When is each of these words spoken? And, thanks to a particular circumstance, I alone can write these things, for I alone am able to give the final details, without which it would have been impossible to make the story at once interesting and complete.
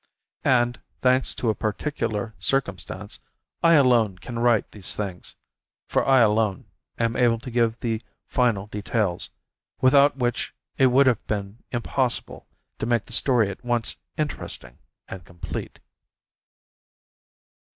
And, 0.49 0.81
thanks 1.03 1.35
to 1.35 1.51
a 1.51 1.53
particular 1.53 2.33
circumstance, 2.39 3.19
I 3.61 3.73
alone 3.75 4.17
can 4.17 4.39
write 4.39 4.71
these 4.71 4.95
things, 4.95 5.35
for 5.85 6.03
I 6.03 6.21
alone 6.21 6.65
am 6.97 7.15
able 7.15 7.37
to 7.37 7.51
give 7.51 7.79
the 7.81 8.01
final 8.25 8.65
details, 8.65 9.29
without 9.79 10.17
which 10.17 10.55
it 10.75 10.87
would 10.87 11.05
have 11.05 11.23
been 11.27 11.59
impossible 11.71 12.47
to 12.79 12.87
make 12.87 13.05
the 13.05 13.13
story 13.13 13.51
at 13.51 13.63
once 13.63 13.97
interesting 14.17 14.79
and 15.07 15.23
complete. 15.23 15.79